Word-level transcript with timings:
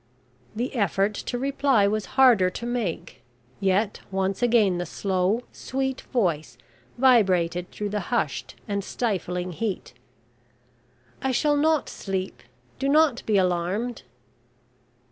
The 0.55 0.73
effort 0.73 1.13
to 1.13 1.37
reply 1.37 1.85
was 1.87 2.07
harder 2.17 2.49
to 2.49 2.65
make; 2.65 3.21
yet 3.59 3.99
once 4.09 4.41
again 4.41 4.79
the 4.79 4.85
slow, 4.87 5.43
sweet 5.51 6.01
voice 6.11 6.57
vibrated 6.97 7.69
through 7.69 7.89
the 7.89 7.99
hushed 8.09 8.55
and 8.67 8.83
stifling 8.83 9.51
heat: 9.51 9.93
"I 11.21 11.31
shall 11.31 11.55
not 11.55 11.87
sleep 11.87 12.41
do 12.79 12.89
not 12.89 13.23
be 13.27 13.37
alarmed." 13.37 14.01